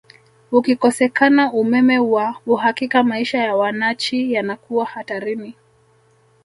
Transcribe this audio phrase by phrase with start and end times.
[0.51, 5.55] Ukikosekana umeme wa uhakika maisha ya wanachi yanakuwa hatarini